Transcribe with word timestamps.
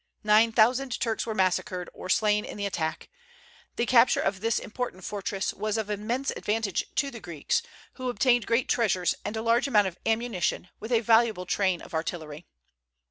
Nine 0.23 0.51
thousand 0.51 0.99
Turks 0.99 1.27
were 1.27 1.35
massacred, 1.35 1.87
or 1.93 2.09
slain 2.09 2.43
in 2.43 2.57
the 2.57 2.65
attack. 2.65 3.07
The 3.75 3.85
capture 3.85 4.19
of 4.19 4.39
this 4.41 4.57
important 4.57 5.03
fortress 5.03 5.53
was 5.53 5.77
of 5.77 5.91
immense 5.91 6.31
advantage 6.31 6.85
to 6.95 7.11
the 7.11 7.19
Greeks, 7.19 7.61
who 7.93 8.09
obtained 8.09 8.47
great 8.47 8.67
treasures 8.67 9.13
and 9.23 9.37
a 9.37 9.43
large 9.43 9.67
amount 9.67 9.85
of 9.85 9.99
ammunition, 10.03 10.69
with 10.79 10.91
a 10.91 11.01
valuable 11.01 11.45
train 11.45 11.83
of 11.83 11.93
artillery. 11.93 12.47